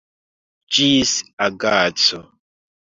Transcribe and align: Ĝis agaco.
Ĝis 0.77 1.13
agaco. 1.49 2.25